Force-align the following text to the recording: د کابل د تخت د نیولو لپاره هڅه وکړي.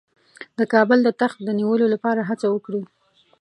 د 0.57 0.59
کابل 0.73 0.99
د 1.03 1.09
تخت 1.21 1.37
د 1.43 1.49
نیولو 1.59 1.85
لپاره 1.93 2.21
هڅه 2.29 2.47
وکړي. 2.53 2.81